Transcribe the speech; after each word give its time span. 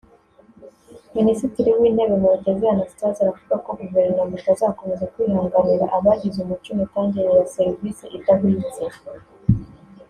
Minisitiri 1.17 1.69
w’Intebe 1.79 2.15
Murekezi 2.21 2.65
Anastase 2.73 3.17
aravuga 3.21 3.55
ko 3.65 3.69
Guverinoma 3.79 4.33
itazakomeza 4.39 5.09
kwihanganira 5.13 5.85
abagize 5.97 6.37
umuco 6.41 6.69
imitangire 6.75 7.29
ya 7.37 7.45
serivisi 7.55 8.03
idahwitse 8.17 8.81